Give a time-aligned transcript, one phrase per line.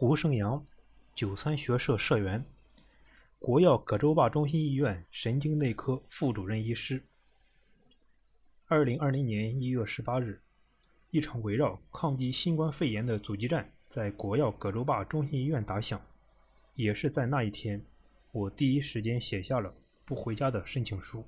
[0.00, 0.64] 胡胜阳，
[1.14, 2.42] 九三学社社员，
[3.38, 7.02] 国药葛洲坝中心医院神经内科副主任医师。
[8.66, 10.40] 二零二零年一月十八日，
[11.10, 16.00] 一场围绕抗击新冠肺炎的阻击战在国药葛洲坝中心医院打响。
[16.76, 17.84] 也是在那一天，
[18.32, 19.74] 我第一时间写下了
[20.06, 21.26] 不回家的申请书，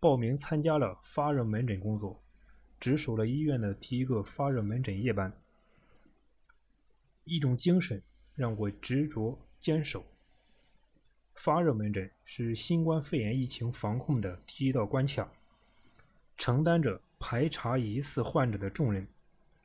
[0.00, 2.18] 报名参加了发热门诊工作，
[2.80, 5.30] 值守了医院的第一个发热门诊夜班。
[7.24, 8.00] 一种精神
[8.34, 10.04] 让我执着坚守。
[11.34, 15.28] 发热门诊是新冠肺炎疫情防控的第一道关卡。
[16.36, 19.06] 承担着排查疑似患者的重任，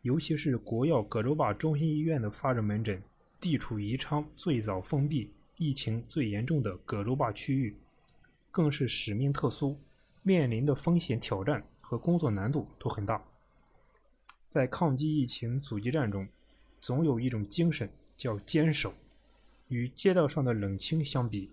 [0.02, 3.02] 尤其是国药葛洲坝中心医院的发热门诊，
[3.40, 7.74] 地处宜昌最早封闭、疫情最严重的葛洲坝区域，
[8.52, 9.78] 更是使命特殊，
[10.22, 13.24] 面临的风险挑战和工作难度都很大。
[14.50, 16.28] 在抗击疫情阻击战中，
[16.86, 18.94] 总有一种精神叫坚守。
[19.70, 21.50] 与街道上的冷清相比，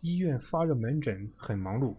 [0.00, 1.94] 医院发热门诊很忙碌。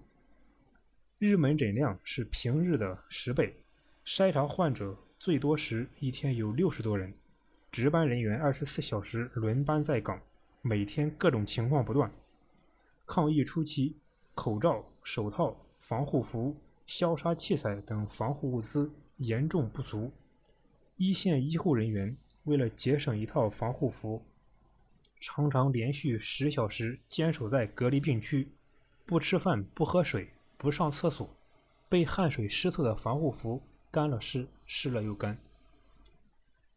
[1.17, 3.55] 日门诊量是平日的十倍，
[4.05, 7.13] 筛查患者最多时一天有六十多人，
[7.71, 10.19] 值班人员二十四小时轮班在岗，
[10.61, 12.11] 每天各种情况不断。
[13.05, 13.95] 抗疫初期，
[14.35, 16.53] 口罩、手套、防护服、
[16.85, 20.11] 消杀器材等防护物资严重不足，
[20.97, 22.13] 一线医护人员
[22.43, 24.21] 为了节省一套防护服，
[25.19, 28.47] 常常连续十小时坚守在隔离病区，
[29.05, 30.27] 不吃饭，不喝水。
[30.55, 31.29] 不上厕所，
[31.89, 35.37] 被汗水湿透的防护服干了湿，湿了又干。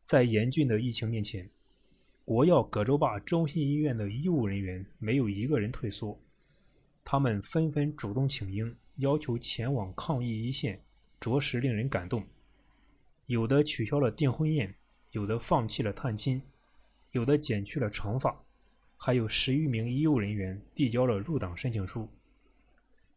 [0.02, 1.48] 在严峻的疫情面前，
[2.24, 6.18] 国药葛洲坝中心医院的医务人员没有一个人退缩，
[7.04, 10.80] 他们纷纷主动请缨，要求前往抗疫一线，
[11.20, 12.24] 着实令人感动。
[13.26, 14.74] 有的取消了订婚宴，
[15.16, 16.42] 有的放弃了探亲，
[17.12, 18.38] 有的剪去了长发，
[18.98, 22.06] 还有十余名医务人员递交了入党申请书。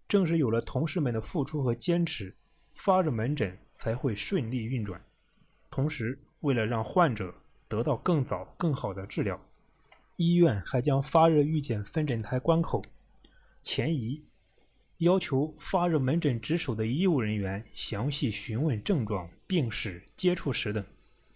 [0.07, 2.33] 正是有了同事们的付出和坚持，
[2.73, 5.01] 发热门诊才会顺利运转。
[5.69, 7.35] 同时，为了让患者
[7.67, 9.37] 得到更早、更好的治疗，
[10.15, 12.81] 医院还将发热预检分诊台关口
[13.61, 14.23] 前移，
[14.99, 20.81] 要求发热门诊值守的医务人员详细询问症状、病史、接触史等，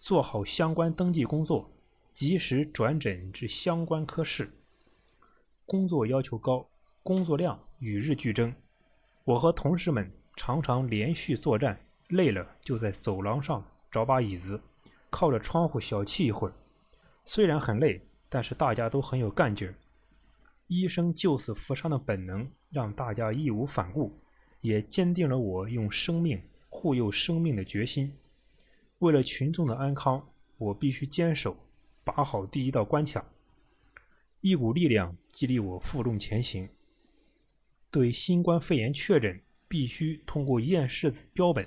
[0.04, 1.66] 做好相关登记工作，
[2.12, 4.50] 及时转诊至相关科室。
[5.64, 6.68] 工作要求高，
[7.02, 8.54] 工作量与日俱增。
[9.24, 14.60] 我和同事们常常连续作战，累了就在走廊上找把椅子，
[15.08, 16.52] 靠着窗户小憩一会儿。
[17.24, 17.98] 虽然很累，
[18.28, 19.72] 但是大家都很有干劲。
[20.66, 24.12] 医生救死扶伤的本能让大家义无反顾，
[24.60, 26.38] 也坚定了我用生命
[26.68, 28.12] 护佑生命的决心。
[28.98, 30.26] 为了群众的安康，
[30.58, 31.56] 我必须坚守，
[32.04, 33.24] 把好第一道关卡。
[34.40, 36.68] 一股力量激励我负重前行。
[37.90, 41.66] 对新冠肺炎确诊，必须通过验试标本。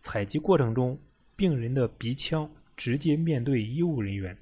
[0.00, 0.98] 采集过程中，
[1.36, 4.36] 病人的鼻腔直接面对医务人员，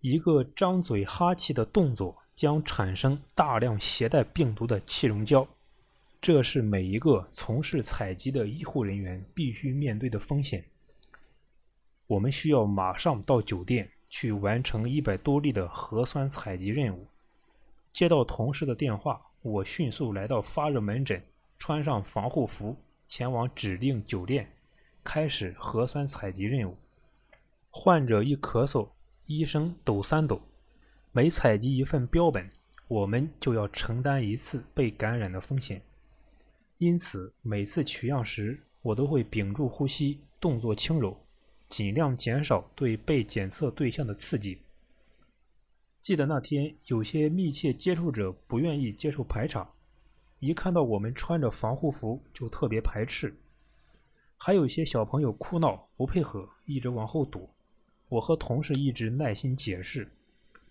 [0.00, 5.46] 一个张嘴哈气的动作将产生大量携带病毒的气溶胶，
[6.20, 10.64] 这是每一个从事采集的医护人员必须面对的风险。
[12.06, 17.06] 我们需要马上到酒店去完成一百多例的核酸采集任务。
[17.92, 19.20] 接到同事的电话。
[19.42, 21.22] 我迅速来到发热门诊，
[21.56, 24.50] 穿上防护服，前往指定酒店，
[25.04, 26.76] 开始核酸采集任务。
[27.70, 28.88] 患者一咳嗽，
[29.26, 30.40] 医生抖三抖，
[31.12, 32.50] 每采集一份标本，
[32.88, 35.80] 我们就要承担一次被感染的风险。
[36.78, 41.16] 因此，每次取样时，我都会屏住呼吸，动作轻柔，
[41.68, 44.58] 尽量减少对被检测对象的刺激。
[46.00, 49.68] 记得那天，有些密切接触者不愿意接受排查，
[50.38, 53.30] 一看到我们穿着防护服就特别排斥；
[54.36, 57.50] 还有些小朋友哭闹不配合，一直往后躲。
[58.08, 60.08] 我和同事一直耐心解释，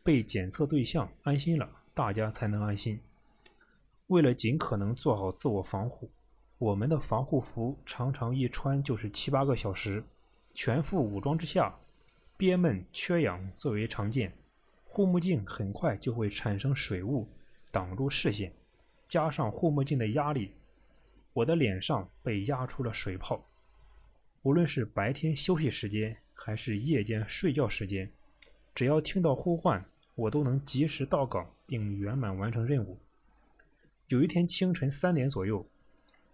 [0.02, 2.98] 被检测对象安心了，大家才能安心。
[4.08, 6.10] 为了尽可能做好自我防护，
[6.58, 10.02] 我们的防护服常常一穿就是七八个小时，
[10.56, 11.76] 全副武装之下，
[12.38, 14.32] 憋闷缺氧最为常见。
[14.86, 17.28] 护目镜很快就会产生水雾，
[17.72, 18.54] 挡住视线，
[19.10, 20.52] 加上护目镜的压力，
[21.34, 23.46] 我的脸上被压出了水泡。
[24.44, 28.10] 无论是白天休息时间，还是夜间睡觉时间，
[28.74, 29.84] 只要听到呼唤，
[30.16, 32.98] 我都能及时到岗并圆满完成任务。
[34.08, 35.66] 有一天清晨三点左右，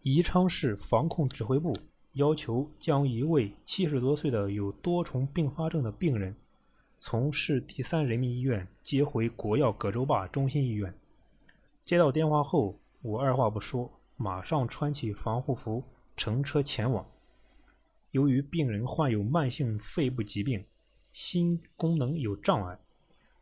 [0.04, 1.76] 宜昌市防控指挥部
[2.14, 6.36] 要求将一位七十多岁的有多重并发症的病人。
[7.00, 10.94] 从市第三人民医院接回国药葛洲坝中心医院。
[11.84, 15.84] 接到电话后，我二话不说，马上穿起防护服，
[16.16, 17.06] 乘车前往。
[18.12, 20.64] 由于病人患有慢性肺部疾病，
[21.12, 22.78] 心功能有障碍，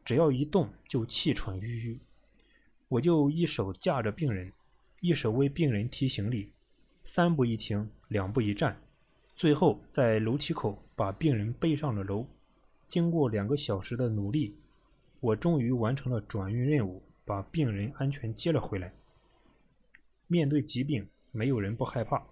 [0.06, 2.00] 只要一动就气喘吁吁。
[2.88, 4.54] 我就一手架着病人，
[5.02, 6.52] 一手为病人提行李，
[7.04, 8.80] 三步一停，两步一站，
[9.36, 12.28] 最后在楼梯口把病人背上了楼。
[12.88, 14.56] 经过两个小时的努力，
[15.20, 18.92] 我终于完成了转运任务，把病人安全接了回来。
[20.28, 22.24] 面对疾病，没有人不害怕。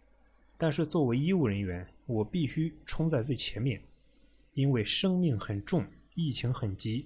[0.58, 3.80] 但是作为医务人员，我必须冲在最前面，
[4.56, 5.86] 因为生命很重，
[6.16, 7.06] 疫情很急，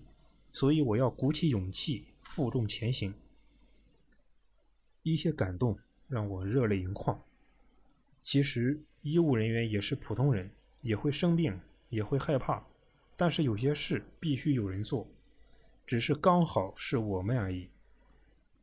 [0.54, 3.14] 所以我要鼓起勇气，负重前行。
[5.04, 5.78] 一些感动
[6.08, 7.22] 让我热泪盈眶。
[8.24, 10.50] 其实医务人员也是普通人，
[10.82, 11.60] 也会生病，
[11.90, 12.64] 也会害怕，
[13.18, 15.08] 但是有些事必须有人做，
[15.88, 17.68] 只是刚好是我们而已。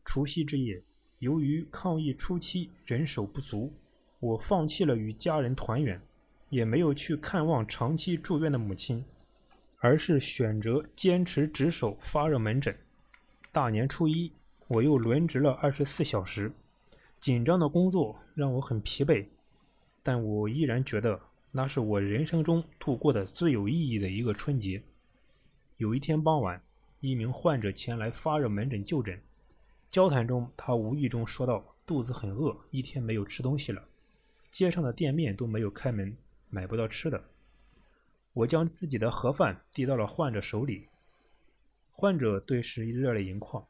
[0.05, 0.81] 除夕之夜，
[1.19, 3.73] 由于抗疫初期人手不足。
[4.21, 6.01] 我放弃了与家人团圆，
[6.51, 9.05] 也没有去看望长期住院的母亲，
[9.79, 12.77] 而是选择坚持值守发热门诊。
[13.53, 14.33] 大年初一，
[14.67, 16.51] 我又轮值了二十四小时，
[17.21, 19.25] 紧张的工作让我很疲惫，
[20.09, 21.21] 但我依然觉得
[21.51, 24.83] 那是我人生中度过的最有意义的一个春节。
[25.77, 26.59] 有一天傍晚，
[27.01, 29.21] 一名患者前来发热门诊就诊，
[29.91, 33.85] 交谈中他无意中说到肚子很饿，一天没有吃东西了。
[34.51, 36.17] 街上的店面都没有开门，
[36.49, 37.23] 买不到吃的。
[38.33, 40.87] 我将自己的盒饭递到了患者手里，
[41.93, 43.63] 患者顿时热泪盈眶，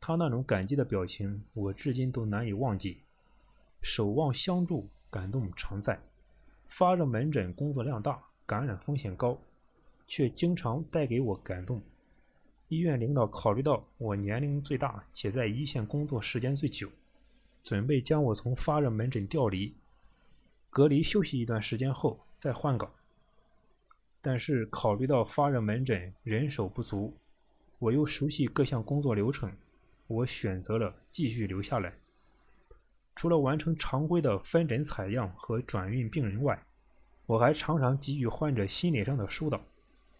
[0.00, 2.98] 他那种感激的表情，我至今都难以忘记。
[3.82, 5.98] 守望相助，感动常在。
[6.68, 9.36] 发热门诊工作量大，感染风险高，
[10.06, 11.82] 却经常带给我感动。
[12.68, 16.88] 医院领导考虑到我年龄最大，且在一线工作时间最久，
[17.64, 19.74] 准备将我从发热门诊调离。
[20.70, 22.88] 隔离休息一段时间后再换岗，
[24.22, 27.12] 但是考虑到发热门诊人手不足，
[27.80, 29.52] 我又熟悉各项工作流程，
[30.06, 31.92] 我选择了继续留下来。
[33.14, 36.62] 除了完成常规的分诊采样和转运病人外，
[37.26, 39.60] 我还常常给予患者心理上的疏导，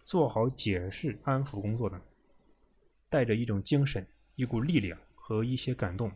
[0.04, 2.00] 做好解释安抚工作等，
[3.08, 4.06] 带着一种精神、
[4.36, 6.12] 一股力量和一些感动，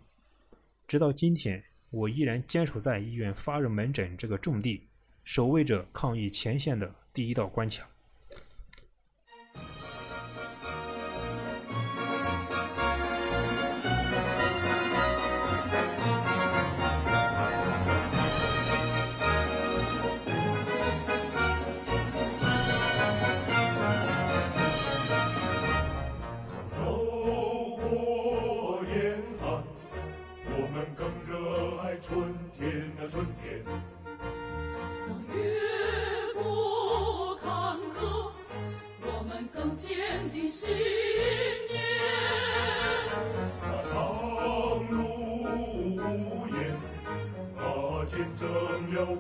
[0.87, 1.63] 直到今天。
[1.91, 4.83] 我依然坚守在医院发热门诊这个重地，
[5.23, 7.89] 守卫着抗疫前线的第一道关卡。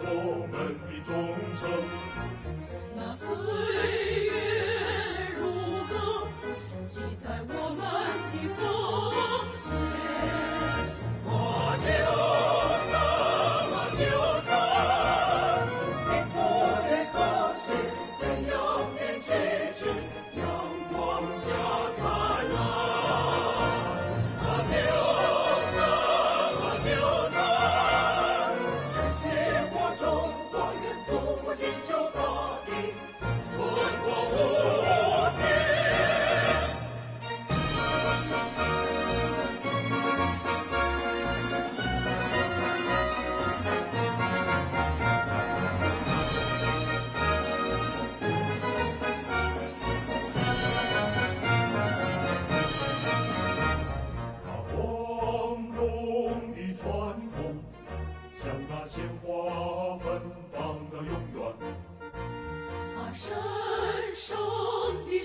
[0.02, 0.33] 我们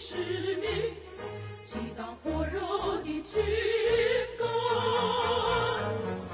[0.10, 0.16] 使
[0.56, 0.66] 命，
[1.62, 2.60] 激荡火热
[3.04, 3.44] 的情
[4.40, 4.42] 感。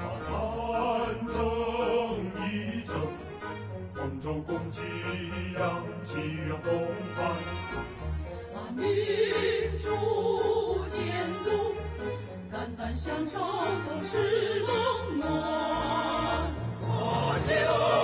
[0.24, 0.30] 战
[1.26, 1.36] 争
[2.40, 2.50] 一
[2.86, 2.90] 争，
[3.94, 4.80] 同舟共济，
[5.58, 6.10] 扬起
[6.48, 6.72] 了风
[7.14, 7.18] 帆。
[8.54, 8.80] 把民
[9.76, 9.84] 主
[10.86, 10.96] 监
[11.44, 11.46] 督，
[12.50, 13.38] 肝胆相照，
[13.86, 15.22] 共事冷暖。
[16.80, 17.95] 我就算，